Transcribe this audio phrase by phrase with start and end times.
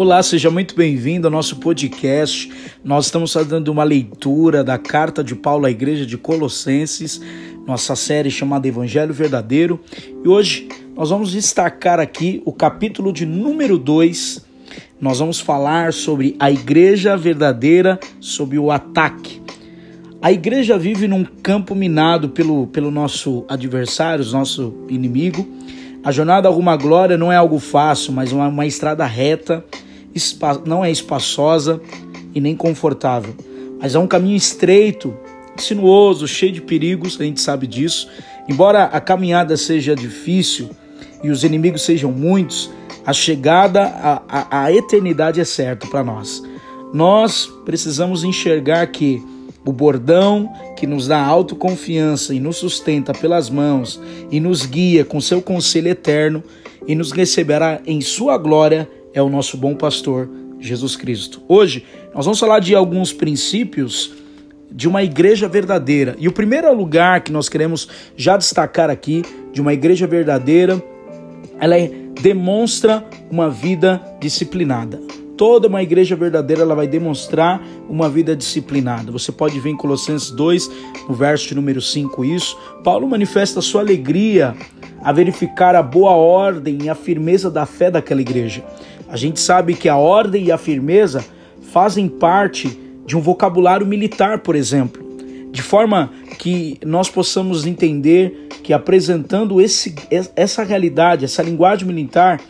[0.00, 2.48] Olá, seja muito bem-vindo ao nosso podcast.
[2.84, 7.20] Nós estamos fazendo uma leitura da carta de Paulo à igreja de Colossenses,
[7.66, 9.80] nossa série chamada Evangelho Verdadeiro.
[10.24, 14.46] E hoje nós vamos destacar aqui o capítulo de número 2.
[15.00, 19.42] Nós vamos falar sobre a igreja verdadeira, sob o ataque.
[20.22, 25.44] A igreja vive num campo minado pelo, pelo nosso adversário, nosso inimigo.
[26.04, 29.64] A jornada alguma glória não é algo fácil, mas uma, uma estrada reta
[30.64, 31.80] não é espaçosa
[32.34, 33.34] e nem confortável,
[33.80, 35.16] mas é um caminho estreito,
[35.56, 38.08] sinuoso, cheio de perigos, a gente sabe disso.
[38.48, 40.70] Embora a caminhada seja difícil
[41.22, 42.70] e os inimigos sejam muitos,
[43.04, 46.42] a chegada à, à, à eternidade é certa para nós.
[46.92, 49.22] Nós precisamos enxergar que
[49.64, 54.00] o bordão que nos dá autoconfiança e nos sustenta pelas mãos
[54.30, 56.42] e nos guia com seu conselho eterno
[56.86, 61.42] e nos receberá em sua glória é o nosso bom pastor, Jesus Cristo.
[61.48, 61.84] Hoje,
[62.14, 64.12] nós vamos falar de alguns princípios
[64.70, 66.14] de uma igreja verdadeira.
[66.20, 70.80] E o primeiro lugar que nós queremos já destacar aqui de uma igreja verdadeira,
[71.58, 75.00] ela é, demonstra uma vida disciplinada.
[75.38, 79.12] Toda uma igreja verdadeira ela vai demonstrar uma vida disciplinada.
[79.12, 80.68] Você pode ver em Colossenses 2,
[81.08, 82.58] no verso de número 5 isso.
[82.82, 84.56] Paulo manifesta sua alegria
[85.00, 88.64] a verificar a boa ordem e a firmeza da fé daquela igreja.
[89.08, 91.24] A gente sabe que a ordem e a firmeza
[91.70, 95.00] fazem parte de um vocabulário militar, por exemplo,
[95.52, 99.94] de forma que nós possamos entender que apresentando esse,
[100.34, 102.40] essa realidade, essa linguagem militar,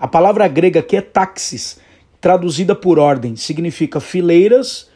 [0.00, 1.83] a palavra grega que é taxis,
[2.24, 4.88] traduzida por ordem, significa fileiras,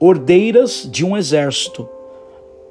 [0.00, 1.86] ordeiras de um exército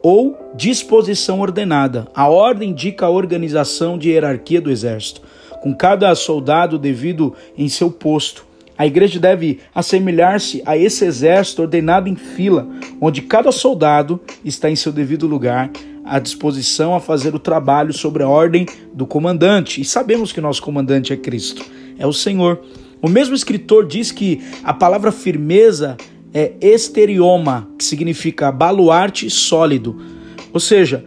[0.02, 2.08] ou disposição ordenada.
[2.16, 5.22] A ordem indica a organização de hierarquia do exército
[5.62, 8.44] com cada soldado devido em seu posto.
[8.76, 12.68] A igreja deve assemelhar-se a esse exército ordenado em fila,
[13.00, 15.70] onde cada soldado está em seu devido lugar,
[16.04, 19.80] à disposição a fazer o trabalho sobre a ordem do comandante.
[19.80, 21.64] E sabemos que nosso comandante é Cristo,
[22.00, 22.60] é o Senhor.
[23.06, 25.96] O mesmo escritor diz que a palavra firmeza
[26.34, 29.96] é esterioma, que significa baluarte sólido.
[30.52, 31.06] Ou seja,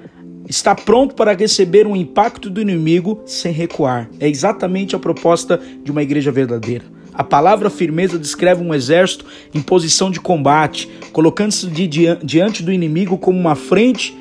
[0.49, 4.09] está pronto para receber um impacto do inimigo sem recuar.
[4.21, 6.85] É exatamente a proposta de uma igreja verdadeira.
[7.13, 13.41] A palavra firmeza descreve um exército em posição de combate, colocando-se diante do inimigo como
[13.41, 14.17] uma frente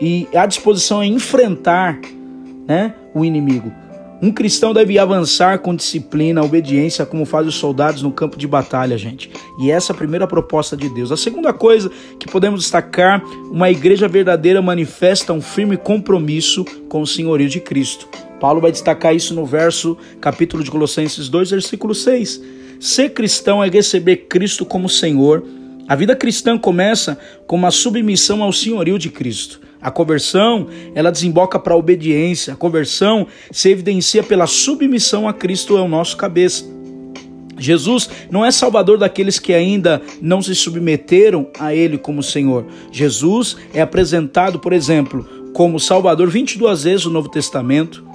[0.00, 2.00] e à disposição a enfrentar
[2.66, 3.83] né, o inimigo.
[4.24, 8.96] Um cristão deve avançar com disciplina, obediência, como fazem os soldados no campo de batalha,
[8.96, 9.30] gente.
[9.60, 11.12] E essa é a primeira proposta de Deus.
[11.12, 17.06] A segunda coisa que podemos destacar, uma igreja verdadeira manifesta um firme compromisso com o
[17.06, 18.08] senhorio de Cristo.
[18.40, 22.40] Paulo vai destacar isso no verso, capítulo de Colossenses 2, versículo 6.
[22.80, 25.44] Ser cristão é receber Cristo como Senhor.
[25.86, 29.60] A vida cristã começa com uma submissão ao senhorio de Cristo.
[29.84, 32.54] A conversão, ela desemboca para a obediência.
[32.54, 36.64] A conversão se evidencia pela submissão a Cristo, é o nosso cabeça.
[37.58, 42.64] Jesus não é salvador daqueles que ainda não se submeteram a Ele como Senhor.
[42.90, 48.13] Jesus é apresentado, por exemplo, como Salvador 22 vezes no Novo Testamento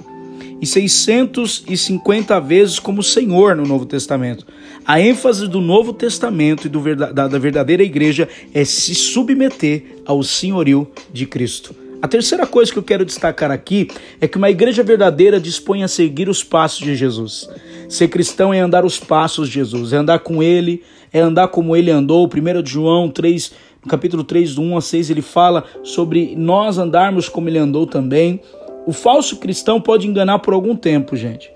[0.60, 4.46] e 650 vezes como Senhor no Novo Testamento.
[4.84, 10.22] A ênfase do Novo Testamento e do, da, da verdadeira igreja é se submeter ao
[10.22, 11.74] senhorio de Cristo.
[12.02, 13.88] A terceira coisa que eu quero destacar aqui
[14.20, 17.48] é que uma igreja verdadeira dispõe a seguir os passos de Jesus.
[17.90, 20.82] Ser cristão é andar os passos de Jesus, é andar com ele,
[21.12, 22.26] é andar como ele andou.
[22.26, 23.52] 1 João 3,
[23.84, 27.86] no capítulo 3, do 1 a 6, ele fala sobre nós andarmos como ele andou
[27.86, 28.40] também.
[28.90, 31.48] O falso cristão pode enganar por algum tempo, gente.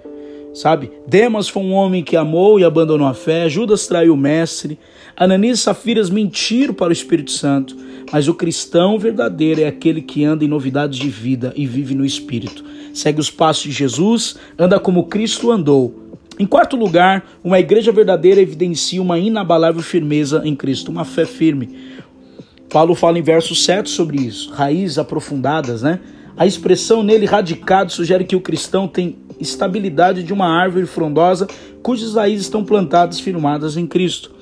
[0.55, 0.93] Sabe?
[1.05, 3.49] Demas foi um homem que amou e abandonou a fé.
[3.49, 4.79] Judas traiu o mestre.
[5.17, 7.77] Ananias e Safiras mentiram para o Espírito Santo.
[8.13, 12.05] Mas o cristão verdadeiro é aquele que anda em novidades de vida e vive no
[12.05, 12.65] Espírito.
[12.93, 15.93] Segue os passos de Jesus, anda como Cristo andou.
[16.39, 21.77] Em quarto lugar, uma igreja verdadeira evidencia uma inabalável firmeza em Cristo, uma fé firme.
[22.71, 25.99] Paulo fala em verso 7 sobre isso, raízes aprofundadas, né?
[26.37, 31.47] A expressão nele radicado sugere que o cristão tem estabilidade de uma árvore frondosa
[31.81, 34.33] cujas raízes estão plantadas firmadas em Cristo.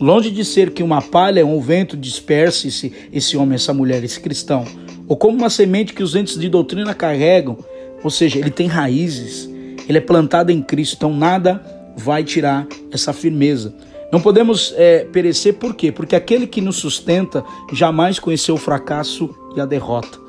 [0.00, 4.18] Longe de ser que uma palha ou um vento disperse esse, homem, essa mulher, esse
[4.18, 4.64] cristão,
[5.06, 7.56] ou como uma semente que os entes de doutrina carregam,
[8.02, 9.48] ou seja, ele tem raízes,
[9.88, 11.64] ele é plantado em Cristo, então nada
[11.96, 13.72] vai tirar essa firmeza.
[14.12, 15.92] Não podemos é, perecer por quê?
[15.92, 20.25] Porque aquele que nos sustenta jamais conheceu o fracasso e a derrota.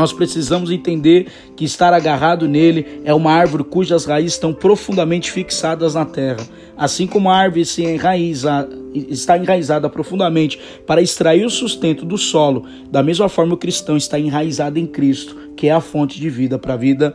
[0.00, 5.92] Nós precisamos entender que estar agarrado nele é uma árvore cujas raízes estão profundamente fixadas
[5.92, 6.40] na terra.
[6.74, 12.64] Assim como a árvore se enraiza, está enraizada profundamente para extrair o sustento do solo,
[12.90, 16.58] da mesma forma o cristão está enraizado em Cristo, que é a fonte de vida
[16.58, 17.14] para a vida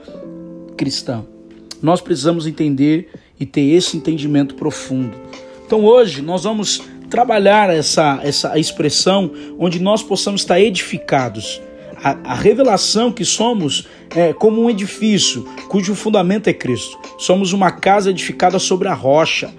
[0.77, 1.25] cristã.
[1.81, 3.09] Nós precisamos entender
[3.39, 5.17] e ter esse entendimento profundo.
[5.65, 11.64] Então hoje nós vamos trabalhar essa, essa expressão onde nós possamos estar edificados
[12.05, 16.99] a, a revelação que somos é, como um edifício cujo fundamento é Cristo.
[17.17, 19.51] Somos uma casa edificada sobre a rocha.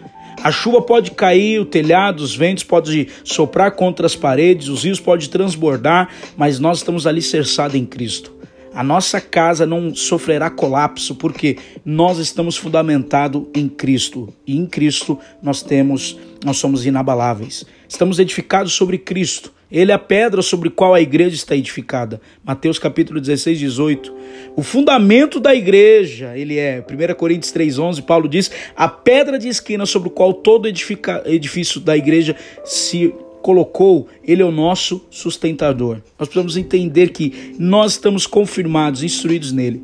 [0.44, 5.00] A chuva pode cair, o telhado, os ventos podem soprar contra as paredes, os rios
[5.00, 8.32] podem transbordar, mas nós estamos alicerçados em Cristo.
[8.72, 15.18] A nossa casa não sofrerá colapso porque nós estamos fundamentados em Cristo e em Cristo
[15.42, 17.64] nós temos, nós somos inabaláveis.
[17.88, 19.55] Estamos edificados sobre Cristo.
[19.70, 22.20] Ele é a pedra sobre qual a igreja está edificada.
[22.44, 24.14] Mateus capítulo 16, 18.
[24.54, 29.84] O fundamento da igreja, ele é, 1 Coríntios 3,11, Paulo diz, a pedra de esquina
[29.84, 35.98] sobre o qual todo edifica, edifício da igreja se colocou, ele é o nosso sustentador.
[36.18, 39.82] Nós precisamos entender que nós estamos confirmados, instruídos nele.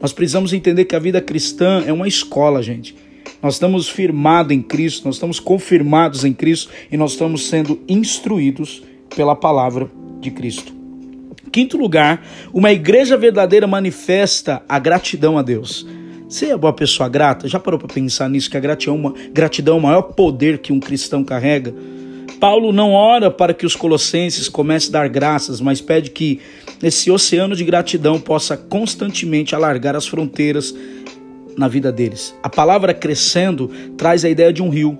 [0.00, 2.94] Nós precisamos entender que a vida cristã é uma escola, gente.
[3.42, 8.82] Nós estamos firmados em Cristo, nós estamos confirmados em Cristo e nós estamos sendo instruídos
[9.14, 9.90] pela palavra
[10.20, 10.72] de Cristo.
[11.52, 15.86] Quinto lugar, uma igreja verdadeira manifesta a gratidão a Deus.
[16.28, 17.46] Você é uma pessoa grata?
[17.46, 18.50] Já parou para pensar nisso?
[18.50, 21.72] Que a gratidão, uma, gratidão é o maior poder que um cristão carrega?
[22.40, 26.40] Paulo não ora para que os colossenses comecem a dar graças, mas pede que
[26.82, 30.74] esse oceano de gratidão possa constantemente alargar as fronteiras
[31.56, 32.34] na vida deles.
[32.42, 34.98] A palavra crescendo traz a ideia de um rio.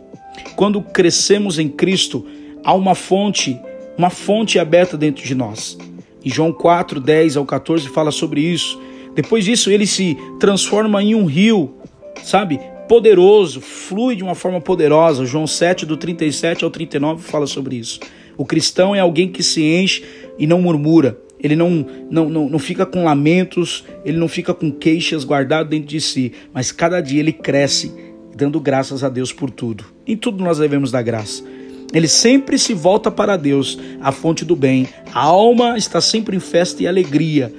[0.54, 2.24] Quando crescemos em Cristo,
[2.62, 3.60] há uma fonte
[3.96, 5.78] uma fonte aberta dentro de nós.
[6.24, 8.80] E João 4, 10 ao 14 fala sobre isso.
[9.14, 11.74] Depois disso, ele se transforma em um rio,
[12.22, 12.58] sabe?
[12.88, 15.24] Poderoso, flui de uma forma poderosa.
[15.24, 18.00] João 7, do 37 ao 39, fala sobre isso.
[18.36, 20.04] O cristão é alguém que se enche
[20.38, 21.18] e não murmura.
[21.38, 25.88] Ele não, não, não, não fica com lamentos, ele não fica com queixas guardado dentro
[25.88, 27.92] de si, mas cada dia ele cresce,
[28.34, 29.84] dando graças a Deus por tudo.
[30.06, 31.44] Em tudo nós devemos dar graça.
[31.92, 34.88] Ele sempre se volta para Deus, a fonte do bem.
[35.12, 37.52] A alma está sempre em festa e alegria,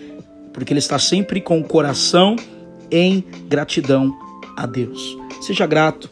[0.51, 2.35] porque ele está sempre com o coração
[2.91, 4.13] em gratidão
[4.57, 5.17] a Deus.
[5.41, 6.09] Seja grato.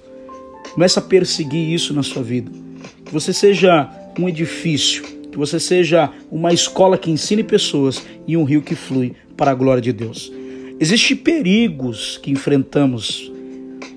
[0.73, 2.51] Comece a perseguir isso na sua vida.
[3.05, 8.43] Que você seja um edifício, que você seja uma escola que ensine pessoas e um
[8.43, 10.31] rio que flui para a glória de Deus.
[10.79, 13.31] Existem perigos que enfrentamos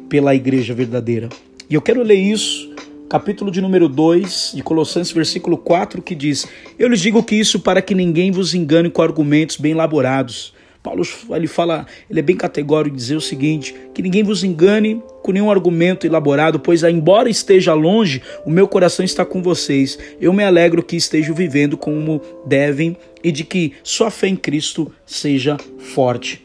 [0.09, 1.29] pela igreja verdadeira.
[1.69, 2.75] E eu quero ler isso
[3.09, 6.47] capítulo de número 2 de Colossenses, versículo 4, que diz:
[6.79, 10.55] Eu lhes digo que isso para que ninguém vos engane com argumentos bem elaborados.
[10.83, 15.03] Paulo ele fala, ele é bem categórico em dizer o seguinte: que ninguém vos engane
[15.23, 19.99] com nenhum argumento elaborado, pois embora esteja longe, o meu coração está com vocês.
[20.21, 24.93] Eu me alegro que estejam vivendo como devem e de que sua fé em Cristo
[25.05, 26.45] seja forte.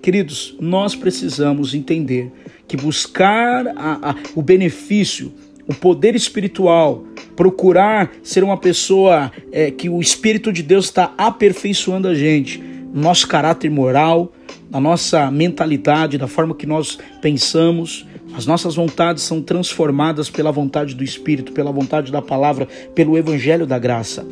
[0.00, 2.30] Queridos, nós precisamos entender
[2.68, 5.32] que buscar a, a, o benefício
[5.68, 7.04] o poder espiritual,
[7.34, 12.62] procurar ser uma pessoa é, que o Espírito de Deus está aperfeiçoando a gente,
[12.94, 14.32] nosso caráter moral,
[14.70, 18.06] na nossa mentalidade, da forma que nós pensamos.
[18.34, 23.66] As nossas vontades são transformadas pela vontade do Espírito, pela vontade da palavra, pelo Evangelho
[23.66, 24.26] da graça.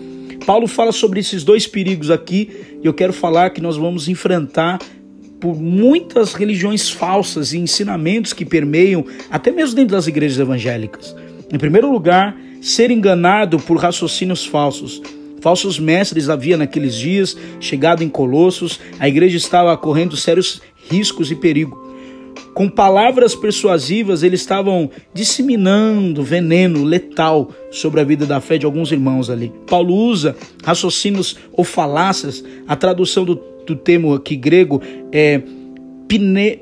[0.47, 2.51] Paulo fala sobre esses dois perigos aqui
[2.83, 4.79] e eu quero falar que nós vamos enfrentar
[5.41, 11.15] por muitas religiões falsas e ensinamentos que permeiam até mesmo dentro das igrejas evangélicas.
[11.55, 15.01] Em primeiro lugar, ser enganado por raciocínios falsos.
[15.41, 21.37] Falsos mestres havia naqueles dias, chegado em Colossos, a igreja estava correndo sérios riscos e
[21.37, 21.81] perigo.
[22.55, 28.91] Com palavras persuasivas, eles estavam disseminando veneno letal sobre a vida da fé de alguns
[28.91, 29.53] irmãos ali.
[29.65, 32.45] Paulo usa raciocínios ou falácias.
[32.67, 34.83] A tradução do, do termo aqui grego
[35.13, 35.41] é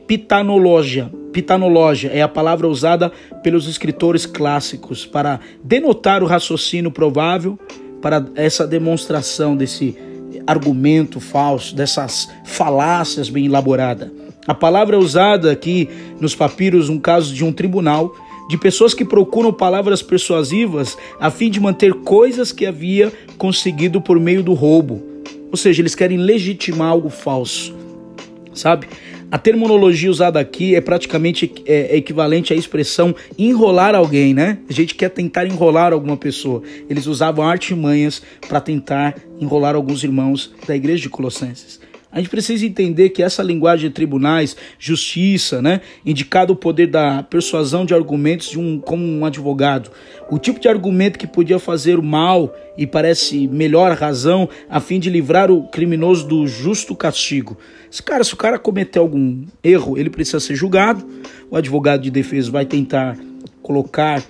[0.07, 1.11] pitanologia.
[1.33, 3.11] Pitanologia é a palavra usada
[3.43, 7.59] pelos escritores clássicos para denotar o raciocínio provável
[8.03, 9.97] para essa demonstração desse
[10.47, 14.11] argumento falso, dessas falácias bem elaboradas.
[14.47, 15.89] A palavra é usada aqui
[16.21, 18.15] nos papiros um caso de um tribunal
[18.49, 24.19] de pessoas que procuram palavras persuasivas a fim de manter coisas que havia conseguido por
[24.19, 25.01] meio do roubo.
[25.51, 27.75] Ou seja, eles querem legitimar algo falso.
[28.53, 28.89] Sabe?
[29.33, 34.59] A terminologia usada aqui é praticamente é, é, equivalente à expressão enrolar alguém, né?
[34.69, 36.63] A gente quer tentar enrolar alguma pessoa.
[36.87, 41.81] Eles usavam artimanhas para tentar enrolar alguns irmãos da igreja de Colossenses.
[42.13, 47.23] A gente precisa entender que essa linguagem de tribunais, justiça, né, indicado o poder da
[47.23, 49.91] persuasão de argumentos de um como um advogado,
[50.31, 55.01] o tipo de argumento que podia fazer o mal e parece melhor razão a fim
[55.01, 57.57] de livrar o criminoso do justo castigo.
[57.91, 61.07] Se cara, se o cara cometer algum erro, ele precisa ser julgado.
[61.51, 63.17] O advogado de defesa vai tentar
[63.63, 64.23] colocar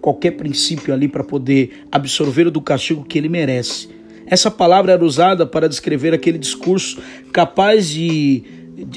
[0.00, 3.95] qualquer princípio ali para poder absorver do castigo que ele merece.
[4.26, 6.98] Essa palavra era usada para descrever aquele discurso
[7.32, 8.42] capaz de,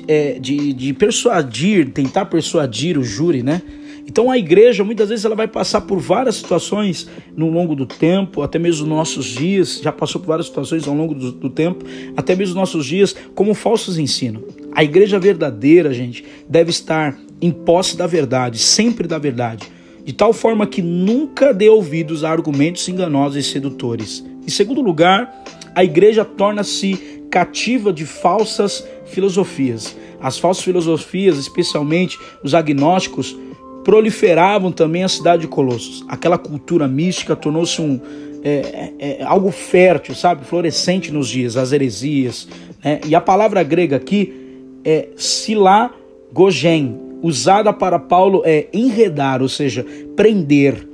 [0.07, 3.61] é, de, de persuadir, tentar persuadir o júri, né?
[4.09, 7.07] Então a igreja muitas vezes ela vai passar por várias situações
[7.37, 10.95] no longo do tempo, até mesmo nos nossos dias, já passou por várias situações ao
[10.95, 11.85] longo do, do tempo,
[12.17, 14.41] até mesmo nos nossos dias, como falsos ensinos.
[14.71, 19.67] A igreja verdadeira, gente, deve estar em posse da verdade, sempre da verdade,
[20.09, 24.25] de tal forma que nunca dê ouvidos a argumentos enganosos e sedutores.
[24.43, 25.43] Em segundo lugar,
[25.75, 29.95] a igreja torna-se cativa de falsas filosofias.
[30.19, 33.37] As falsas filosofias, especialmente os agnósticos,
[33.83, 36.03] proliferavam também a cidade de Colossos.
[36.07, 38.01] Aquela cultura mística tornou-se um,
[38.43, 40.43] é, é, é, algo fértil, sabe?
[40.43, 42.47] Florescente nos dias, as heresias.
[42.83, 42.99] Né?
[43.05, 44.33] E a palavra grega aqui
[44.83, 49.85] é silagogen, usada para Paulo é enredar, ou seja,
[50.15, 50.89] prender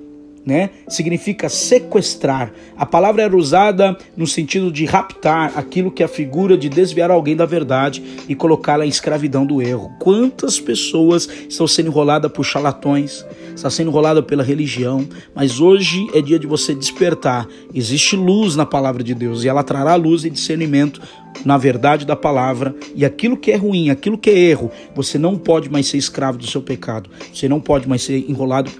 [0.45, 0.69] né?
[0.87, 2.53] Significa sequestrar.
[2.77, 7.09] A palavra era usada no sentido de raptar aquilo que é a figura de desviar
[7.09, 9.91] alguém da verdade e colocá-la em escravidão do erro.
[9.99, 16.21] Quantas pessoas estão sendo enroladas por charlatões, está sendo enrolada pela religião, mas hoje é
[16.21, 17.47] dia de você despertar.
[17.73, 21.01] Existe luz na palavra de Deus e ela trará luz e discernimento
[21.43, 25.37] na verdade da palavra e aquilo que é ruim, aquilo que é erro, você não
[25.37, 27.09] pode mais ser escravo do seu pecado.
[27.33, 28.71] Você não pode mais ser enrolado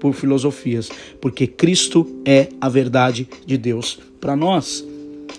[0.00, 0.90] por filosofias,
[1.20, 4.84] porque Cristo é a verdade de Deus para nós.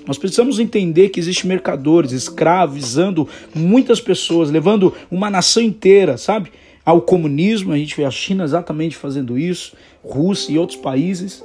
[0.06, 6.52] Nós precisamos entender que existem mercadores, escravizando muitas pessoas, levando uma nação inteira, sabe?
[6.86, 11.44] Ao comunismo, a gente vê a China exatamente fazendo isso, Rússia e outros países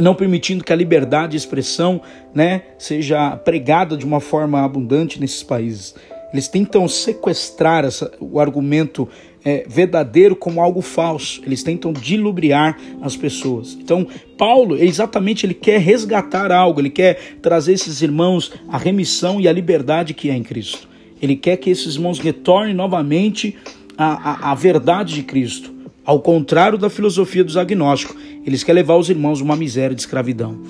[0.00, 2.00] não permitindo que a liberdade de expressão
[2.34, 5.94] né, seja pregada de uma forma abundante nesses países.
[6.32, 9.08] Eles tentam sequestrar essa, o argumento
[9.44, 11.42] é, verdadeiro como algo falso.
[11.44, 13.76] Eles tentam dilubriar as pessoas.
[13.80, 14.06] Então,
[14.38, 16.80] Paulo, exatamente, ele quer resgatar algo.
[16.80, 20.88] Ele quer trazer esses irmãos a remissão e a liberdade que é em Cristo.
[21.20, 23.56] Ele quer que esses irmãos retornem novamente
[23.98, 25.79] à, à, à verdade de Cristo.
[26.10, 30.02] Ao contrário da filosofia dos agnósticos, eles querem levar os irmãos a uma miséria de
[30.02, 30.60] escravidão.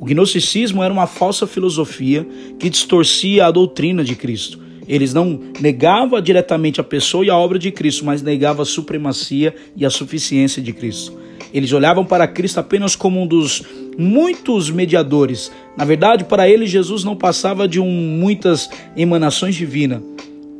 [0.00, 2.26] O gnosticismo era uma falsa filosofia
[2.58, 4.58] que distorcia a doutrina de Cristo.
[4.88, 9.54] Eles não negavam diretamente a pessoa e a obra de Cristo, mas negavam a supremacia
[9.76, 11.16] e a suficiência de Cristo.
[11.54, 13.62] Eles olhavam para Cristo apenas como um dos
[13.96, 15.52] muitos mediadores.
[15.76, 20.02] Na verdade, para eles, Jesus não passava de um, muitas emanações divinas.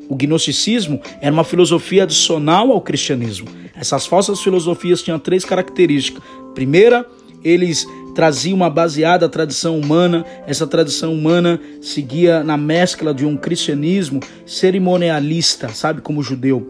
[0.09, 3.62] O gnosticismo era uma filosofia adicional ao cristianismo.
[3.83, 6.23] Essas falsas filosofias tinham três características.
[6.55, 7.05] Primeira,
[7.43, 7.85] eles
[8.15, 10.25] traziam uma baseada tradição humana.
[10.47, 16.65] Essa tradição humana seguia na mescla de um cristianismo cerimonialista, sabe, como judeu.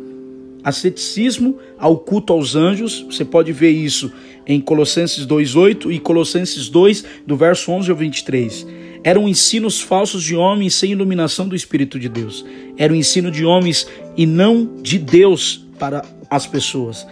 [0.65, 4.11] Asceticismo ao culto aos anjos, você pode ver isso
[4.47, 8.67] em Colossenses 2:8 e Colossenses 2 do verso 11 ao 23.
[9.05, 12.43] Eram ensinos falsos de homens sem iluminação do Espírito de Deus.
[12.79, 17.05] Era o ensino de homens e não de Deus para as pessoas.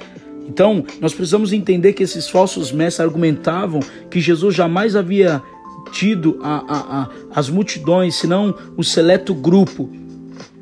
[0.46, 5.42] Então, nós precisamos entender que esses falsos mestres argumentavam que Jesus jamais havia
[5.90, 9.90] tido a, a, a, as multidões, senão um seleto grupo.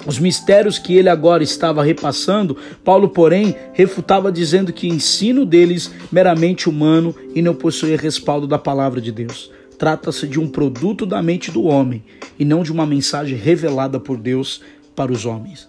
[0.06, 6.66] Os mistérios que ele agora estava repassando, Paulo, porém, refutava dizendo que ensino deles meramente
[6.66, 9.50] humano e não possuía respaldo da palavra de Deus.
[9.76, 12.02] Trata-se de um produto da mente do homem
[12.38, 14.62] e não de uma mensagem revelada por Deus
[14.96, 15.67] para os homens.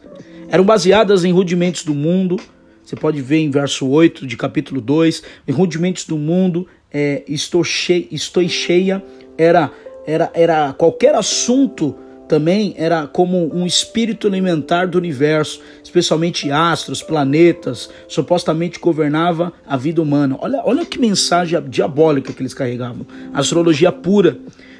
[0.51, 2.37] Eram baseadas em rudimentos do mundo,
[2.83, 7.63] você pode ver em verso 8 de capítulo 2, em rudimentos do mundo, é, estou,
[7.63, 9.03] cheia, estou cheia,
[9.37, 9.71] era,
[10.07, 11.95] era, era qualquer assunto
[12.29, 19.99] também era como um espírito elementar do universo, especialmente astros, planetas, supostamente governava a vida
[19.99, 20.37] humana.
[20.39, 23.05] Olha, olha que mensagem diabólica que eles carregavam.
[23.33, 24.37] Astrologia pura.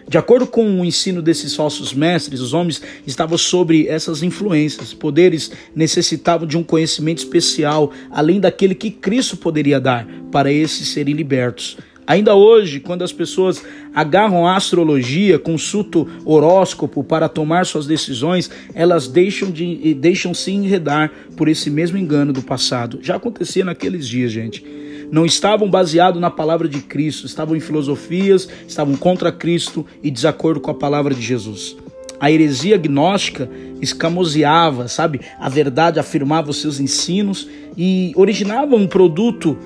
[0.08, 4.94] De acordo com o ensino desses falsos mestres, os homens estavam sobre essas influências.
[4.94, 11.16] Poderes necessitavam de um conhecimento especial, além daquele que Cristo poderia dar, para esses serem
[11.16, 11.78] libertos.
[12.10, 13.64] Ainda hoje, quando as pessoas
[13.94, 21.12] agarram a astrologia, consultam horóscopo para tomar suas decisões, elas deixam, de, deixam se enredar
[21.38, 22.98] por esse mesmo engano do passado.
[23.04, 24.66] Já acontecia naqueles dias, gente
[25.12, 30.60] não estavam baseados na palavra de Cristo, estavam em filosofias, estavam contra Cristo e desacordo
[30.60, 31.76] com a palavra de Jesus.
[32.20, 33.50] A heresia gnóstica
[33.82, 35.22] escamoseava, sabe?
[35.40, 37.48] A verdade afirmava os seus ensinos
[37.78, 39.58] e originava um produto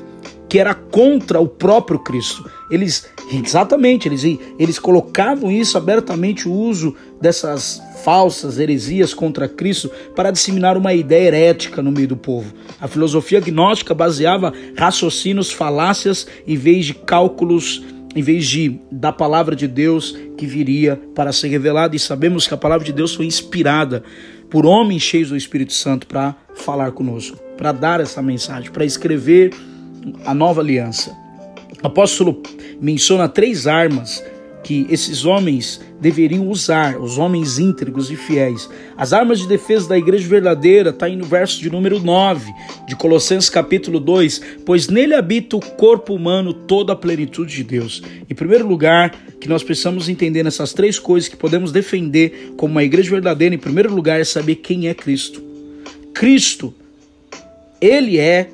[0.53, 2.47] que era contra o próprio Cristo.
[2.69, 4.23] Eles, exatamente, eles,
[4.59, 11.25] eles colocavam isso abertamente, o uso dessas falsas heresias contra Cristo para disseminar uma ideia
[11.25, 12.53] herética no meio do povo.
[12.79, 17.83] A filosofia gnóstica baseava raciocínios, falácias, em vez de cálculos
[18.15, 22.53] em vez de da palavra de Deus que viria para ser revelada, e sabemos que
[22.53, 24.03] a palavra de Deus foi inspirada
[24.51, 29.51] por homens cheios do Espírito Santo para falar conosco, para dar essa mensagem, para escrever
[30.25, 31.15] a nova aliança.
[31.83, 32.41] O apóstolo
[32.79, 34.23] menciona três armas
[34.63, 38.69] que esses homens deveriam usar, os homens íntegros e fiéis.
[38.97, 42.51] As armas de defesa da igreja verdadeira está aí no verso de número 9
[42.87, 48.01] de Colossenses capítulo 2, pois nele habita o corpo humano toda a plenitude de Deus.
[48.29, 52.83] Em primeiro lugar, que nós precisamos entender nessas três coisas que podemos defender como uma
[52.83, 55.43] igreja verdadeira, em primeiro lugar é saber quem é Cristo.
[56.13, 56.73] Cristo,
[57.81, 58.49] ele é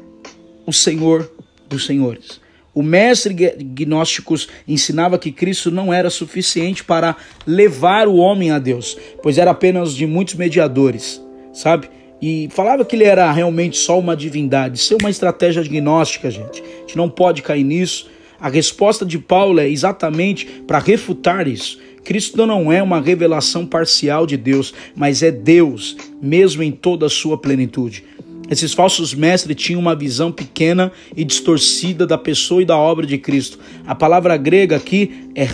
[0.65, 1.29] o Senhor
[1.69, 2.41] dos senhores.
[2.73, 8.97] O mestre gnósticos ensinava que Cristo não era suficiente para levar o homem a Deus,
[9.21, 11.21] pois era apenas de muitos mediadores,
[11.53, 11.89] sabe?
[12.21, 14.77] E falava que ele era realmente só uma divindade.
[14.77, 16.61] Isso é uma estratégia gnóstica, gente.
[16.61, 18.09] A gente não pode cair nisso.
[18.39, 21.79] A resposta de Paulo é exatamente para refutar isso.
[22.03, 27.09] Cristo não é uma revelação parcial de Deus, mas é Deus, mesmo em toda a
[27.09, 28.03] sua plenitude.
[28.49, 33.17] Esses falsos mestres tinham uma visão pequena e distorcida da pessoa e da obra de
[33.17, 33.59] Cristo.
[33.85, 35.47] A palavra grega aqui é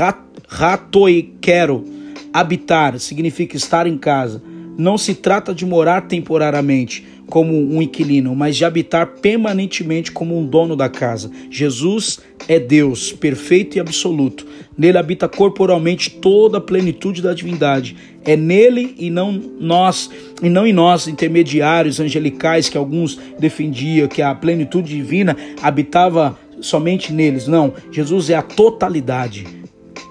[0.48, 1.84] ratoikero,
[2.32, 4.42] habitar, significa estar em casa.
[4.78, 10.46] Não se trata de morar temporariamente como um inquilino, mas de habitar permanentemente como um
[10.46, 11.32] dono da casa.
[11.50, 14.46] Jesus é Deus, perfeito e absoluto.
[14.78, 17.96] Nele habita corporalmente toda a plenitude da divindade.
[18.24, 20.10] É nele e não nós,
[20.42, 27.12] e não em nós intermediários angelicais que alguns defendiam que a plenitude divina habitava somente
[27.12, 27.48] neles.
[27.48, 29.46] Não, Jesus é a totalidade,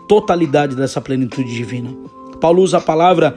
[0.09, 1.90] totalidade dessa plenitude divina.
[2.40, 3.37] Paulo usa a palavra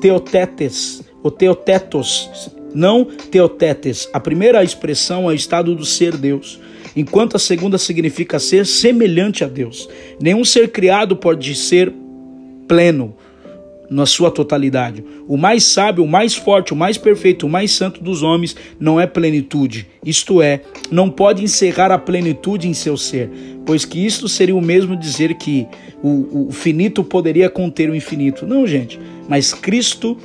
[0.00, 4.08] teotetes, ou teotetos, não teotetes.
[4.12, 6.60] A primeira expressão é o estado do ser Deus
[6.96, 9.88] enquanto a segunda significa ser semelhante a Deus.
[10.18, 11.92] Nenhum ser criado pode ser
[12.66, 13.14] pleno
[13.88, 15.04] na sua totalidade.
[15.28, 19.00] O mais sábio, o mais forte, o mais perfeito, o mais santo dos homens não
[19.00, 19.86] é plenitude.
[20.04, 23.30] Isto é, não pode encerrar a plenitude em seu ser,
[23.64, 25.68] pois que isto seria o mesmo dizer que
[26.02, 28.46] o, o finito poderia conter o infinito.
[28.46, 28.98] Não, gente,
[29.28, 30.16] mas Cristo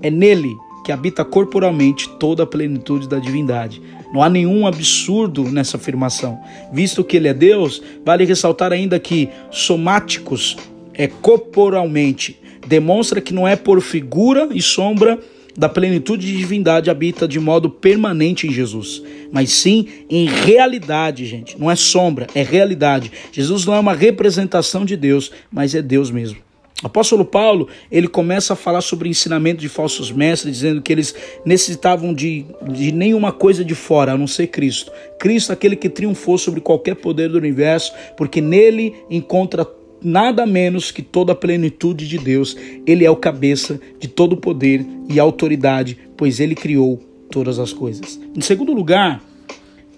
[0.00, 3.80] é nele que habita corporalmente toda a plenitude da divindade.
[4.12, 6.38] Não há nenhum absurdo nessa afirmação.
[6.72, 10.56] Visto que ele é Deus, vale ressaltar ainda que somáticos
[10.94, 15.18] é corporalmente, demonstra que não é por figura e sombra
[15.56, 21.58] da plenitude de divindade habita de modo permanente em Jesus, mas sim em realidade, gente.
[21.58, 23.10] Não é sombra, é realidade.
[23.32, 26.38] Jesus não é uma representação de Deus, mas é Deus mesmo.
[26.82, 31.14] Apóstolo Paulo, ele começa a falar sobre o ensinamento de falsos mestres, dizendo que eles
[31.44, 34.90] necessitavam de, de nenhuma coisa de fora, a não ser Cristo.
[35.18, 39.66] Cristo, aquele que triunfou sobre qualquer poder do universo, porque nele encontra
[40.02, 42.56] nada menos que toda a plenitude de Deus.
[42.86, 46.98] Ele é o cabeça de todo poder e autoridade, pois ele criou
[47.30, 48.18] todas as coisas.
[48.34, 49.22] Em segundo lugar,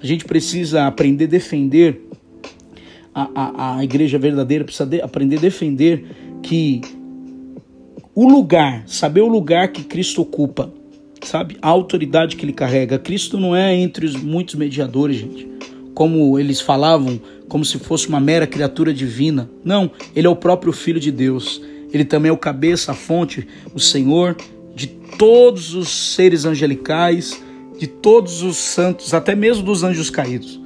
[0.03, 2.01] a gente precisa aprender a defender
[3.14, 6.05] a, a, a igreja verdadeira, precisa de, aprender a defender
[6.43, 6.81] que
[8.15, 10.73] o lugar, saber o lugar que Cristo ocupa,
[11.23, 11.57] sabe?
[11.63, 12.99] A autoridade que ele carrega.
[12.99, 15.49] Cristo não é entre os muitos mediadores, gente.
[15.95, 19.49] Como eles falavam, como se fosse uma mera criatura divina.
[19.65, 21.63] Não, ele é o próprio Filho de Deus.
[21.93, 24.37] Ele também é o cabeça, a fonte, o Senhor
[24.75, 27.43] de todos os seres angelicais,
[27.79, 30.62] de todos os santos, até mesmo dos anjos caídos.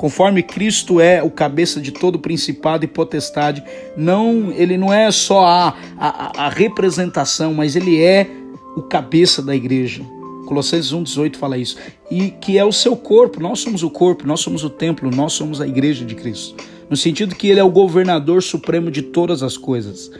[0.00, 3.62] Conforme Cristo é o cabeça de todo principado e potestade,
[3.94, 8.26] não, ele não é só a, a, a representação, mas ele é
[8.74, 10.02] o cabeça da igreja.
[10.46, 11.76] Colossenses 1,18 fala isso.
[12.10, 15.34] E que é o seu corpo, nós somos o corpo, nós somos o templo, nós
[15.34, 16.56] somos a igreja de Cristo.
[16.88, 20.10] No sentido que ele é o governador supremo de todas as coisas.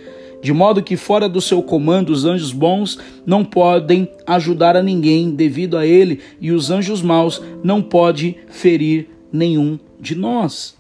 [0.43, 5.31] De modo que, fora do seu comando, os anjos bons não podem ajudar a ninguém
[5.31, 10.77] devido a ele, e os anjos maus não podem ferir nenhum de nós.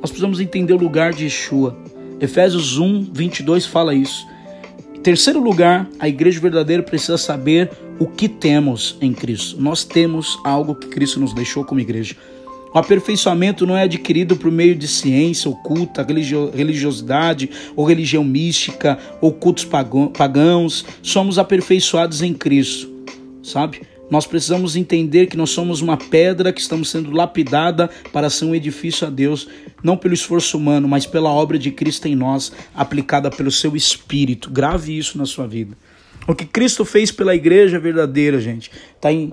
[0.00, 1.76] Nós precisamos entender o lugar de Yeshua.
[2.20, 4.26] Efésios 1, 22 fala isso.
[4.94, 9.60] Em terceiro lugar, a igreja verdadeira precisa saber o que temos em Cristo.
[9.60, 12.16] Nós temos algo que Cristo nos deixou como igreja.
[12.74, 19.32] O aperfeiçoamento não é adquirido por meio de ciência oculta, religiosidade ou religião mística ou
[19.32, 20.84] cultos pagãos.
[21.00, 22.90] Somos aperfeiçoados em Cristo,
[23.44, 23.82] sabe?
[24.10, 28.54] Nós precisamos entender que nós somos uma pedra que estamos sendo lapidada para ser um
[28.54, 29.48] edifício a Deus,
[29.82, 34.50] não pelo esforço humano, mas pela obra de Cristo em nós, aplicada pelo seu Espírito.
[34.50, 35.76] Grave isso na sua vida.
[36.26, 39.32] O que Cristo fez pela igreja verdadeira, gente, está em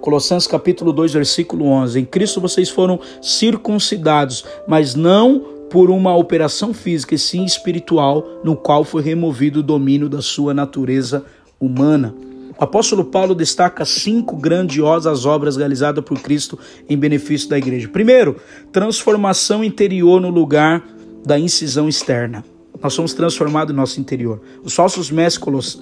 [0.00, 2.00] Colossenses capítulo 2, versículo 11.
[2.00, 8.56] Em Cristo vocês foram circuncidados, mas não por uma operação física, e sim espiritual, no
[8.56, 11.24] qual foi removido o domínio da sua natureza
[11.60, 12.14] humana.
[12.58, 17.88] O apóstolo Paulo destaca cinco grandiosas obras realizadas por Cristo em benefício da igreja.
[17.88, 18.36] Primeiro,
[18.72, 20.82] transformação interior no lugar
[21.24, 22.44] da incisão externa.
[22.82, 24.40] Nós somos transformados no nosso interior.
[24.62, 25.80] Os falsos mestres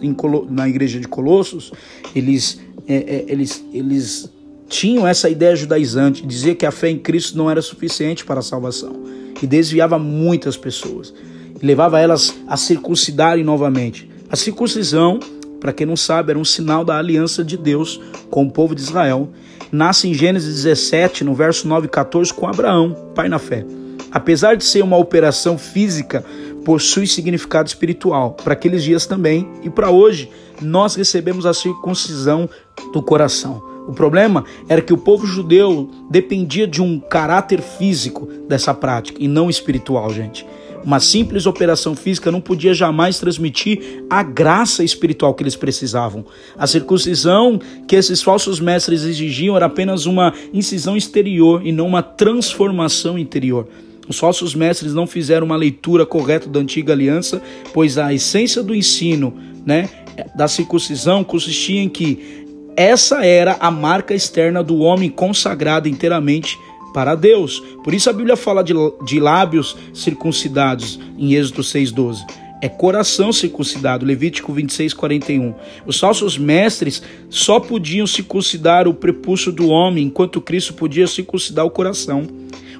[0.48, 1.72] na igreja de Colossos,
[2.14, 4.30] eles é, é, eles, eles
[4.68, 8.42] tinham essa ideia judaizante, dizia que a fé em Cristo não era suficiente para a
[8.42, 8.94] salvação
[9.40, 11.12] e desviava muitas pessoas
[11.60, 14.08] e levava elas a circuncidarem novamente.
[14.28, 15.18] A circuncisão,
[15.64, 17.98] para quem não sabe, era um sinal da aliança de Deus
[18.28, 19.30] com o povo de Israel.
[19.72, 23.64] Nasce em Gênesis 17, no verso 9 e 14, com Abraão, pai na fé.
[24.12, 26.22] Apesar de ser uma operação física,
[26.66, 30.30] possui significado espiritual para aqueles dias também e para hoje.
[30.60, 32.46] Nós recebemos a circuncisão
[32.92, 33.62] do coração.
[33.88, 39.26] O problema era que o povo judeu dependia de um caráter físico dessa prática e
[39.26, 40.46] não espiritual, gente.
[40.84, 46.26] Uma simples operação física não podia jamais transmitir a graça espiritual que eles precisavam.
[46.58, 52.02] A circuncisão que esses falsos mestres exigiam era apenas uma incisão exterior e não uma
[52.02, 53.66] transformação interior.
[54.06, 57.40] Os falsos mestres não fizeram uma leitura correta da antiga aliança,
[57.72, 59.88] pois a essência do ensino né,
[60.36, 62.44] da circuncisão consistia em que
[62.76, 66.58] essa era a marca externa do homem consagrado inteiramente
[66.94, 67.60] para Deus.
[67.82, 68.72] Por isso a Bíblia fala de,
[69.04, 72.24] de lábios circuncidados em Êxodo 6,12
[72.64, 75.54] é coração circuncidado, Levítico 26, 41.
[75.84, 81.70] Os falsos mestres só podiam circuncidar o prepúcio do homem, enquanto Cristo podia circuncidar o
[81.70, 82.26] coração.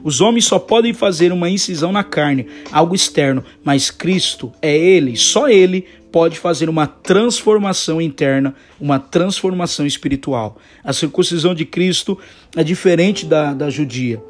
[0.03, 5.17] Os homens só podem fazer uma incisão na carne, algo externo, mas Cristo é Ele,
[5.17, 10.57] só Ele pode fazer uma transformação interna, uma transformação espiritual.
[10.85, 12.17] A circuncisão de Cristo
[12.55, 14.23] é diferente da, da judia.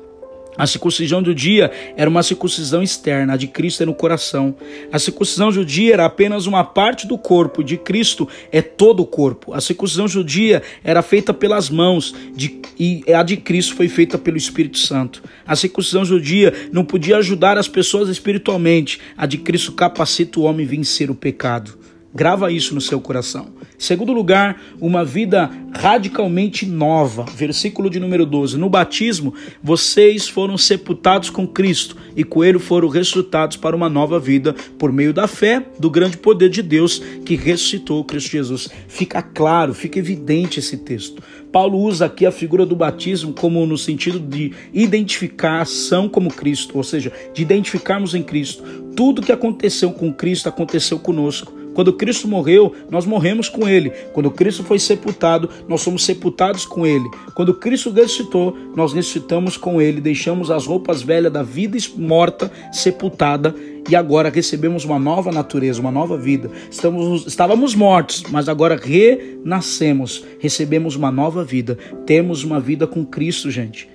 [0.57, 4.55] A circuncisão judia era uma circuncisão externa, a de Cristo é no coração.
[4.93, 9.53] A circuncisão judia era apenas uma parte do corpo, de Cristo é todo o corpo.
[9.53, 14.37] A circuncisão judia era feita pelas mãos de, e a de Cristo foi feita pelo
[14.37, 15.23] Espírito Santo.
[15.47, 20.64] A circuncisão judia não podia ajudar as pessoas espiritualmente, a de Cristo capacita o homem
[20.64, 21.85] a vencer o pecado.
[22.16, 23.48] Grava isso no seu coração.
[23.77, 27.24] Segundo lugar, uma vida radicalmente nova.
[27.24, 28.57] Versículo de número 12.
[28.57, 34.20] No batismo, vocês foram sepultados com Cristo e com ele foram ressuscitados para uma nova
[34.20, 38.68] vida por meio da fé do grande poder de Deus que ressuscitou Cristo Jesus.
[38.87, 41.20] Fica claro, fica evidente esse texto.
[41.50, 46.85] Paulo usa aqui a figura do batismo como no sentido de identificação como Cristo, ou
[46.85, 48.62] seja, de identificarmos em Cristo.
[48.94, 51.63] Tudo que aconteceu com Cristo aconteceu conosco.
[51.75, 53.91] Quando Cristo morreu, nós morremos com Ele.
[54.13, 57.09] Quando Cristo foi sepultado, nós somos sepultados com Ele.
[57.35, 60.01] Quando Cristo ressuscitou, nós ressuscitamos com Ele.
[60.01, 63.55] Deixamos as roupas velhas da vida morta, sepultada,
[63.89, 66.51] e agora recebemos uma nova natureza, uma nova vida.
[66.71, 71.77] Estamos, estávamos mortos, mas agora renascemos, recebemos uma nova vida.
[72.07, 73.89] Temos uma vida com Cristo, gente.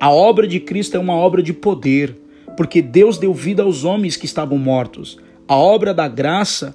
[0.00, 2.16] A obra de Cristo é uma obra de poder,
[2.56, 5.18] porque Deus deu vida aos homens que estavam mortos.
[5.46, 6.74] A obra da graça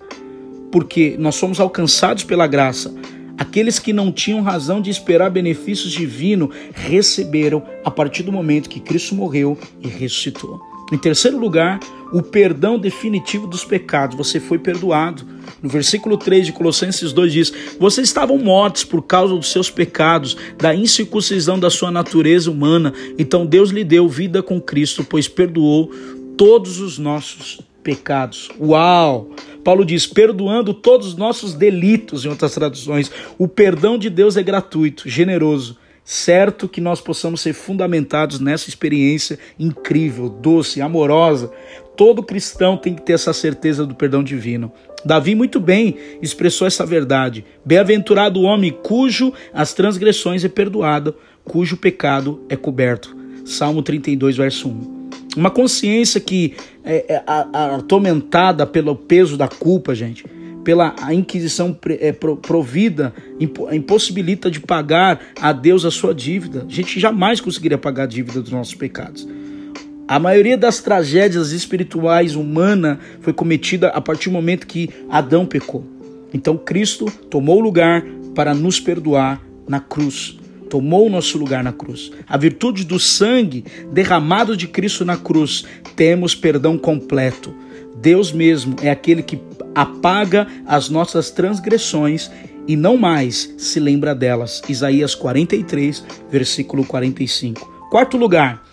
[0.74, 2.92] porque nós somos alcançados pela graça.
[3.38, 8.80] Aqueles que não tinham razão de esperar benefícios divinos receberam a partir do momento que
[8.80, 10.60] Cristo morreu e ressuscitou.
[10.92, 11.80] Em terceiro lugar,
[12.12, 14.18] o perdão definitivo dos pecados.
[14.18, 15.24] Você foi perdoado.
[15.62, 20.36] No versículo 3 de Colossenses 2 diz: Vocês estavam mortos por causa dos seus pecados,
[20.58, 22.92] da incircuncisão da sua natureza humana.
[23.16, 25.92] Então Deus lhe deu vida com Cristo, pois perdoou
[26.36, 28.50] todos os nossos pecados.
[28.60, 29.30] Uau!
[29.63, 33.12] Paulo diz: perdoando todos os nossos delitos, em outras traduções.
[33.38, 35.78] O perdão de Deus é gratuito, generoso.
[36.06, 41.49] Certo que nós possamos ser fundamentados nessa experiência incrível, doce, amorosa.
[41.95, 44.71] Todo cristão tem que ter essa certeza do perdão divino.
[45.06, 47.45] Davi muito bem expressou essa verdade.
[47.63, 53.15] Bem-aventurado o homem cujo as transgressões é perdoado, cujo pecado é coberto.
[53.45, 54.93] Salmo 32, verso 1.
[55.36, 60.26] Uma consciência que é, é atormentada pelo peso da culpa, gente,
[60.63, 63.13] pela Inquisição é, provida,
[63.71, 66.65] impossibilita de pagar a Deus a sua dívida.
[66.67, 69.28] A gente jamais conseguiria pagar a dívida dos nossos pecados.
[70.08, 75.86] A maioria das tragédias espirituais humanas foi cometida a partir do momento que Adão pecou.
[76.34, 78.04] Então Cristo tomou lugar
[78.36, 80.38] para nos perdoar na cruz.
[80.74, 82.12] Tomou o nosso lugar na cruz.
[82.28, 87.54] A virtude do sangue derramado de Cristo na cruz, temos perdão completo.
[87.98, 89.40] Deus mesmo é aquele que
[89.76, 92.32] apaga as nossas transgressões
[92.68, 94.64] e não mais se lembra delas.
[94.68, 97.88] Isaías 43, versículo 45.
[97.92, 98.64] Quarto lugar,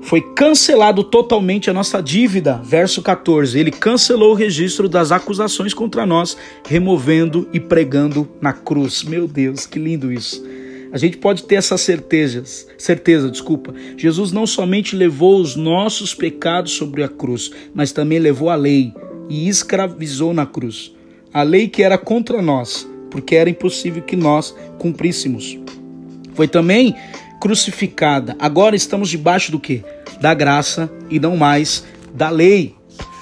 [0.00, 2.62] foi cancelado totalmente a nossa dívida.
[2.64, 3.58] Verso 14.
[3.58, 6.34] Ele cancelou o registro das acusações contra nós,
[6.66, 9.04] removendo e pregando na cruz.
[9.04, 10.63] Meu Deus, que lindo isso.
[10.94, 12.44] A gente pode ter essa certeza,
[12.78, 13.74] certeza, desculpa.
[13.96, 18.94] Jesus não somente levou os nossos pecados sobre a cruz, mas também levou a lei
[19.28, 20.94] e escravizou na cruz.
[21.32, 25.58] A lei que era contra nós, porque era impossível que nós cumpríssemos.
[26.32, 26.94] Foi também
[27.40, 28.36] crucificada.
[28.38, 29.82] Agora estamos debaixo do que?
[30.20, 32.72] Da graça e não mais da lei.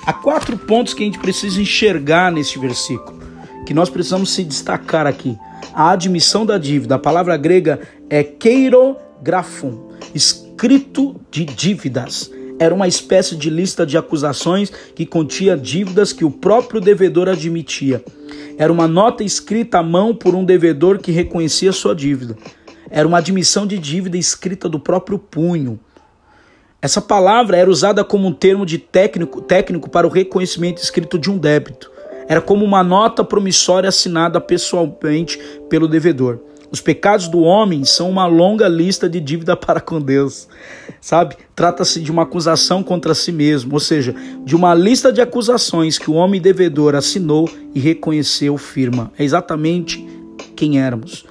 [0.05, 3.19] Há quatro pontos que a gente precisa enxergar neste versículo,
[3.65, 5.39] que nós precisamos se destacar aqui.
[5.75, 7.81] A admissão da dívida, a palavra grega
[8.11, 12.31] é keirografon, escrito de dívidas.
[12.59, 18.05] Era uma espécie de lista de acusações que continha dívidas que o próprio devedor admitia.
[18.59, 22.37] Era uma nota escrita à mão por um devedor que reconhecia sua dívida.
[22.91, 25.81] Era uma admissão de dívida escrita do próprio punho.
[26.83, 31.31] Essa palavra era usada como um termo de técnico, técnico para o reconhecimento escrito de
[31.31, 31.91] um débito.
[32.33, 36.39] Era como uma nota promissória assinada pessoalmente pelo devedor.
[36.71, 40.49] Os pecados do homem são uma longa lista de dívida para com Deus.
[40.99, 41.37] Sabe?
[41.55, 44.15] Trata-se de uma acusação contra si mesmo, ou seja,
[44.47, 49.13] de uma lista de acusações que o homem devedor assinou e reconheceu firma.
[49.19, 50.03] É exatamente
[50.57, 51.27] quem éramos.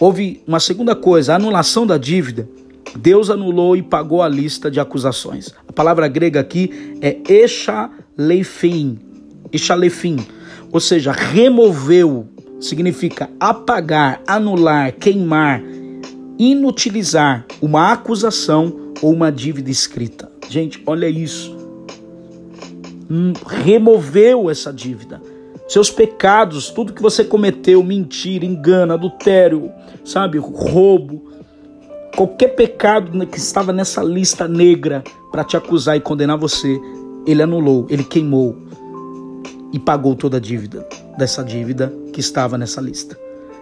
[0.00, 2.48] Houve uma segunda coisa, a anulação da dívida.
[2.96, 5.54] Deus anulou e pagou a lista de acusações.
[5.68, 9.09] A palavra grega aqui é echaleifim,
[9.52, 10.16] echalefim,
[10.72, 12.28] ou seja, removeu,
[12.60, 15.62] significa apagar, anular, queimar,
[16.38, 20.30] inutilizar uma acusação ou uma dívida escrita.
[20.48, 21.56] Gente, olha isso.
[23.10, 23.32] Hum,
[23.64, 25.20] removeu essa dívida
[25.70, 29.70] seus pecados, tudo que você cometeu, mentira, engano, adultério,
[30.04, 31.30] sabe, roubo,
[32.16, 36.76] qualquer pecado que estava nessa lista negra para te acusar e condenar você,
[37.24, 38.56] ele anulou, ele queimou
[39.72, 43.18] e pagou toda a dívida dessa dívida que estava nessa lista.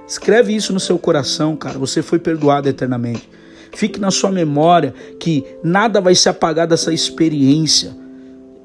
[0.06, 1.78] Escreve isso no seu coração, cara.
[1.78, 3.28] Você foi perdoado eternamente.
[3.74, 7.94] Fique na sua memória que nada vai ser apagado dessa experiência.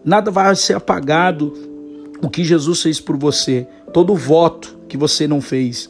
[0.05, 1.53] Nada vai ser apagado
[2.21, 5.89] o que Jesus fez por você, todo o voto que você não fez,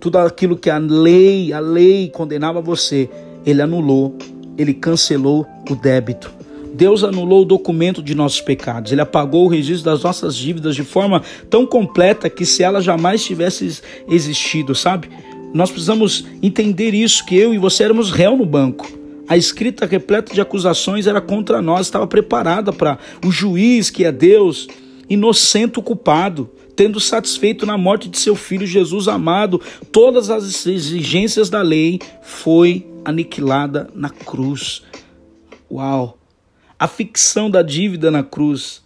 [0.00, 3.08] tudo aquilo que a lei, a lei condenava você,
[3.44, 4.16] ele anulou,
[4.56, 6.32] ele cancelou o débito.
[6.74, 10.82] Deus anulou o documento de nossos pecados, ele apagou o registro das nossas dívidas de
[10.82, 15.08] forma tão completa que se ela jamais tivesse existido, sabe?
[15.54, 18.90] Nós precisamos entender isso, que eu e você éramos réu no banco.
[19.28, 24.10] A escrita repleta de acusações era contra nós, estava preparada para o juiz, que é
[24.10, 24.66] Deus,
[25.08, 29.60] inocente o culpado, tendo satisfeito na morte de seu filho Jesus amado
[29.92, 34.82] todas as exigências da lei, foi aniquilada na cruz.
[35.70, 36.18] Uau!
[36.84, 38.82] A ficção da dívida na cruz.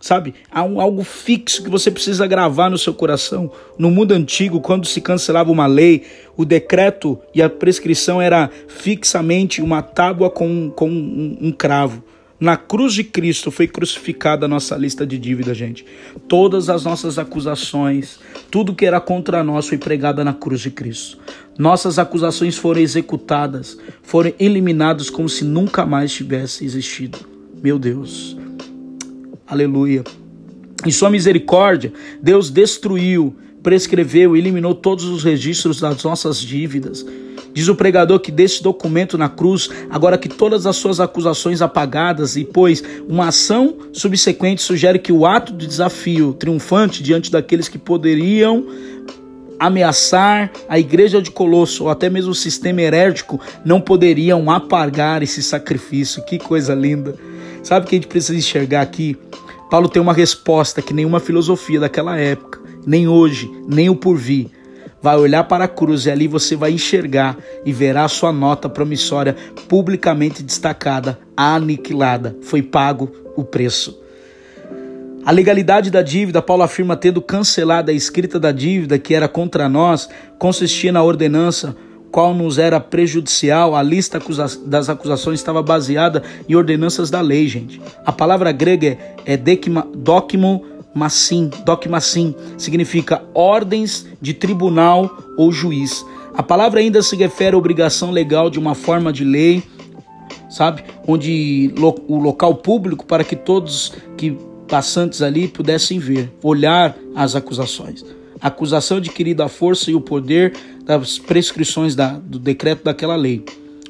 [0.00, 0.32] Sabe?
[0.50, 3.52] Há um, algo fixo que você precisa gravar no seu coração.
[3.78, 6.04] No mundo antigo, quando se cancelava uma lei,
[6.38, 12.02] o decreto e a prescrição era fixamente uma tábua com, com um, um cravo.
[12.40, 15.84] Na cruz de Cristo foi crucificada a nossa lista de dívida, gente.
[16.26, 18.18] Todas as nossas acusações,
[18.50, 21.18] tudo que era contra nós foi pregado na cruz de Cristo.
[21.58, 27.33] Nossas acusações foram executadas, foram eliminadas como se nunca mais tivesse existido.
[27.64, 28.36] Meu Deus.
[29.46, 30.04] Aleluia.
[30.86, 37.04] Em sua misericórdia, Deus destruiu, prescreveu, eliminou todos os registros das nossas dívidas
[37.54, 42.36] Diz o pregador que desse documento na cruz, agora que todas as suas acusações apagadas
[42.36, 47.78] e pois uma ação subsequente sugere que o ato de desafio triunfante diante daqueles que
[47.78, 48.66] poderiam
[49.56, 55.40] ameaçar a igreja de Colosso ou até mesmo o sistema herético não poderiam apagar esse
[55.40, 56.24] sacrifício.
[56.24, 57.14] Que coisa linda.
[57.64, 59.16] Sabe o que a gente precisa enxergar aqui?
[59.70, 64.48] Paulo tem uma resposta que nenhuma filosofia daquela época, nem hoje, nem o porvir,
[65.00, 68.68] vai olhar para a cruz e ali você vai enxergar e verá a sua nota
[68.68, 69.34] promissória
[69.66, 72.36] publicamente destacada, aniquilada.
[72.42, 73.98] Foi pago o preço.
[75.24, 79.70] A legalidade da dívida, Paulo afirma tendo cancelado a escrita da dívida que era contra
[79.70, 80.06] nós,
[80.38, 81.74] consistia na ordenança
[82.14, 84.22] qual nos era prejudicial, a lista
[84.64, 87.82] das acusações estava baseada em ordenanças da lei, gente.
[88.06, 88.96] A palavra grega
[89.26, 96.06] é dokimo massim, dokmassim, significa ordens de tribunal ou juiz.
[96.36, 99.60] A palavra ainda se refere à obrigação legal de uma forma de lei,
[100.48, 100.84] sabe?
[101.08, 101.74] Onde
[102.06, 108.04] o local público para que todos que passantes ali pudessem ver, olhar as acusações
[108.40, 110.52] acusação adquirida a força e o poder
[110.84, 113.44] das prescrições da, do decreto daquela lei.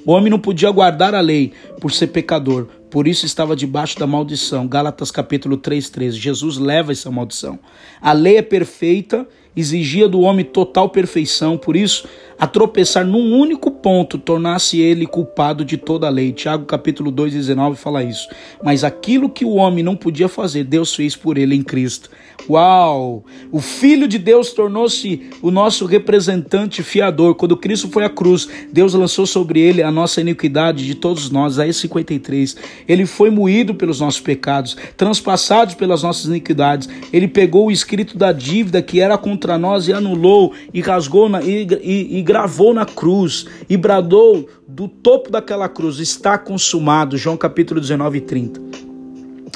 [0.07, 4.07] O homem não podia guardar a lei por ser pecador, por isso estava debaixo da
[4.07, 4.69] maldição.
[4.69, 6.13] Gálatas capítulo 3:13.
[6.13, 7.59] Jesus leva essa maldição.
[8.01, 12.07] A lei é perfeita, exigia do homem total perfeição, por isso
[12.39, 16.33] a tropeçar num único ponto tornasse ele culpado de toda a lei.
[16.33, 18.29] Tiago capítulo 2:19 fala isso.
[18.63, 22.11] Mas aquilo que o homem não podia fazer, Deus fez por ele em Cristo.
[22.49, 23.25] Uau!
[23.51, 27.35] O Filho de Deus tornou-se o nosso representante fiador.
[27.35, 31.59] Quando Cristo foi à cruz, Deus lançou sobre ele a nossa iniquidade de todos nós.
[31.59, 32.57] Aí 53.
[32.87, 36.89] Ele foi moído pelos nossos pecados, transpassados pelas nossas iniquidades.
[37.13, 41.43] Ele pegou o escrito da dívida que era contra nós e anulou, e rasgou na,
[41.43, 47.17] e, e, e gravou na cruz, e bradou do topo daquela cruz: Está consumado.
[47.17, 48.61] João capítulo 19 e 30.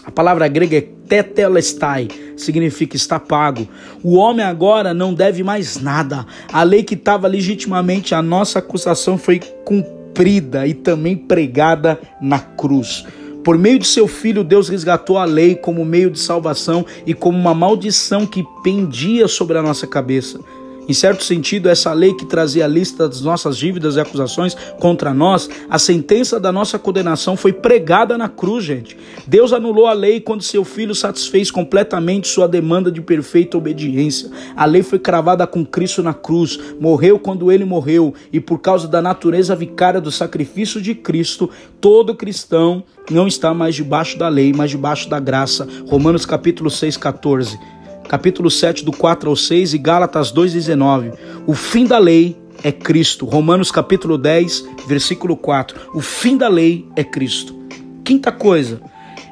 [0.05, 3.69] A palavra grega é tetelestai, significa está pago.
[4.03, 6.25] O homem agora não deve mais nada.
[6.53, 13.05] A lei que estava legitimamente a nossa acusação foi cumprida e também pregada na cruz.
[13.45, 17.39] Por meio de seu filho, Deus resgatou a lei como meio de salvação e como
[17.39, 20.41] uma maldição que pendia sobre a nossa cabeça.
[20.89, 25.13] Em certo sentido, essa lei que trazia a lista das nossas dívidas e acusações contra
[25.13, 28.97] nós, a sentença da nossa condenação foi pregada na cruz, gente.
[29.27, 34.31] Deus anulou a lei quando seu filho satisfez completamente sua demanda de perfeita obediência.
[34.57, 38.89] A lei foi cravada com Cristo na cruz, morreu quando ele morreu, e por causa
[38.89, 41.51] da natureza vicária do sacrifício de Cristo,
[41.83, 45.69] todo cristão não está mais debaixo da lei, mas debaixo da graça.
[45.87, 47.78] Romanos capítulo 6, 14
[48.09, 51.13] capítulo 7, do 4 ao 6 e Gálatas 2,19.
[51.47, 53.27] O fim da lei é Cristo.
[53.27, 55.91] Romanos capítulo 10, versículo 4.
[55.95, 57.55] O fim da lei é Cristo.
[58.03, 58.81] Quinta coisa,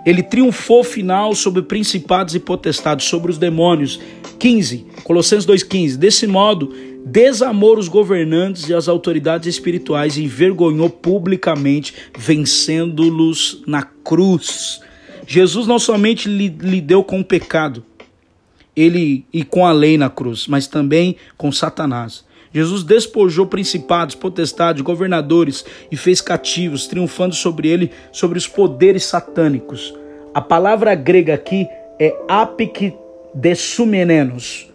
[0.05, 3.99] ele triunfou final sobre principados e potestades, sobre os demônios.
[4.39, 5.97] 15, Colossenses 2,15.
[5.97, 6.73] Desse modo,
[7.05, 14.81] desamou os governantes e as autoridades espirituais e envergonhou publicamente, vencendo-los na cruz.
[15.27, 17.83] Jesus não somente lidou com o pecado,
[18.77, 22.25] ele e com a lei na cruz, mas também com Satanás.
[22.53, 29.95] Jesus despojou principados, potestades, governadores e fez cativos, triunfando sobre ele, sobre os poderes satânicos.
[30.35, 31.67] A palavra grega aqui
[31.99, 32.95] é apic
[33.35, 34.71] desumenenos.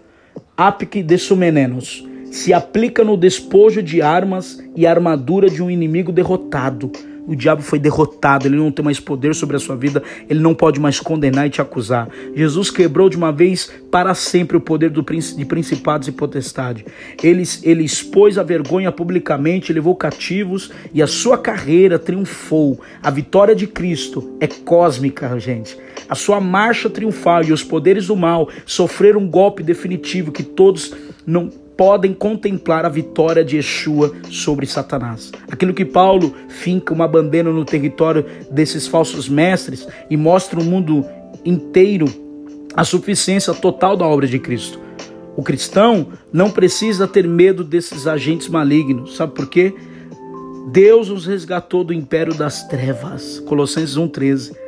[0.57, 2.05] Apic desumenenos.
[2.31, 6.91] Se aplica no despojo de armas e armadura de um inimigo derrotado
[7.31, 10.53] o diabo foi derrotado, ele não tem mais poder sobre a sua vida, ele não
[10.53, 12.09] pode mais condenar e te acusar.
[12.35, 16.85] Jesus quebrou de uma vez para sempre o poder do, de principados e potestade.
[17.23, 22.81] Ele, ele expôs a vergonha publicamente, levou cativos e a sua carreira triunfou.
[23.01, 25.77] A vitória de Cristo é cósmica, gente.
[26.09, 30.93] A sua marcha triunfal e os poderes do mal sofreram um golpe definitivo que todos
[31.25, 31.49] não
[31.81, 35.31] podem contemplar a vitória de Yeshua sobre Satanás.
[35.49, 41.03] Aquilo que Paulo finca uma bandeira no território desses falsos mestres e mostra o mundo
[41.43, 42.05] inteiro
[42.75, 44.79] a suficiência total da obra de Cristo.
[45.35, 49.15] O cristão não precisa ter medo desses agentes malignos.
[49.15, 49.73] Sabe por quê?
[50.71, 53.39] Deus os resgatou do império das trevas.
[53.39, 54.60] Colossenses 1,13.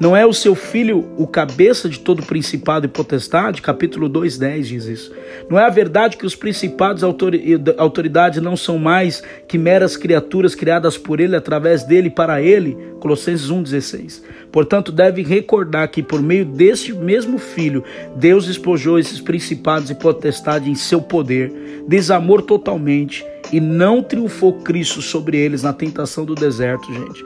[0.00, 3.60] Não é o seu filho o cabeça de todo principado e potestade?
[3.60, 5.12] Capítulo 2, 10 diz isso.
[5.46, 10.54] Não é a verdade que os principados e autoridades não são mais que meras criaturas
[10.54, 12.78] criadas por ele, através dele e para ele?
[12.98, 14.22] Colossenses 1,16.
[14.50, 17.84] Portanto, deve recordar que por meio deste mesmo filho,
[18.16, 21.52] Deus despojou esses principados e potestades em seu poder,
[21.86, 27.22] desamor totalmente, e não triunfou Cristo sobre eles na tentação do deserto, gente.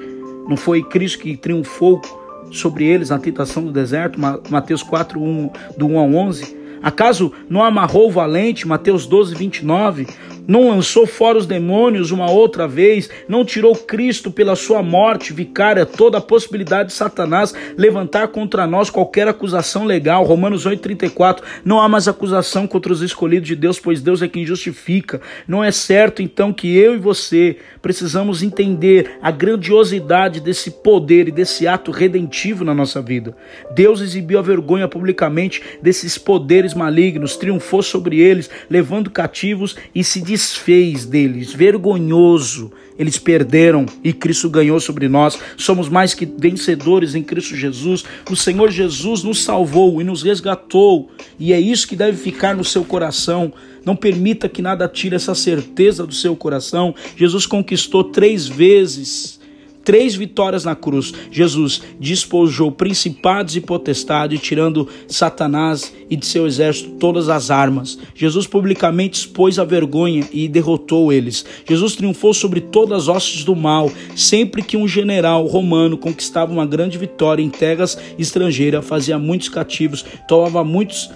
[0.49, 2.03] Não foi Cristo que triunfou
[2.51, 4.19] sobre eles na tentação do deserto,
[4.51, 6.57] Mateus 4, 1, do 1 ao 11?
[6.83, 10.07] Acaso não amarrou o valente, Mateus 12, 29?
[10.47, 15.87] Não lançou fora os demônios uma outra vez, não tirou Cristo pela sua morte vicária
[15.87, 20.25] toda a possibilidade de Satanás levantar contra nós qualquer acusação legal.
[20.25, 24.45] Romanos 8:34, não há mais acusação contra os escolhidos de Deus, pois Deus é quem
[24.45, 25.21] justifica.
[25.47, 31.33] Não é certo então que eu e você precisamos entender a grandiosidade desse poder e
[31.33, 33.37] desse ato redentivo na nossa vida.
[33.75, 40.21] Deus exibiu a vergonha publicamente desses poderes malignos, triunfou sobre eles, levando cativos e se
[40.35, 42.73] desfez deles, vergonhoso.
[42.99, 45.39] Eles perderam e Cristo ganhou sobre nós.
[45.57, 48.05] Somos mais que vencedores em Cristo Jesus.
[48.29, 51.09] O Senhor Jesus nos salvou e nos resgatou,
[51.39, 53.53] e é isso que deve ficar no seu coração.
[53.85, 56.93] Não permita que nada tire essa certeza do seu coração.
[57.17, 59.39] Jesus conquistou três vezes
[59.85, 61.13] três vitórias na cruz.
[61.31, 67.99] Jesus despojou principados e potestades, tirando Satanás e de seu exército todas as armas.
[68.15, 71.45] Jesus publicamente expôs a vergonha e derrotou eles.
[71.69, 73.91] Jesus triunfou sobre todas as hostes do mal.
[74.17, 80.05] Sempre que um general romano conquistava uma grande vitória em terras estrangeira, fazia muitos cativos,
[80.27, 81.11] tomava muitos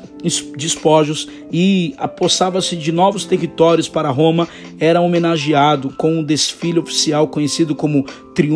[0.56, 4.48] despojos e apossava-se de novos territórios para Roma,
[4.78, 8.04] era homenageado com um desfile oficial conhecido como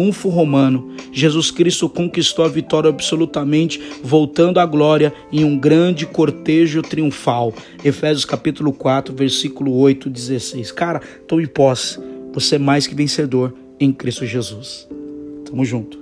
[0.02, 0.90] Triunfo Romano.
[1.12, 7.54] Jesus Cristo conquistou a vitória absolutamente, voltando à glória em um grande cortejo triunfal.
[7.84, 10.72] Efésios capítulo 4, versículo 8, 16.
[10.72, 12.00] Cara, tome posse.
[12.32, 14.88] Você é mais que vencedor em Cristo Jesus.
[15.44, 16.01] Tamo junto.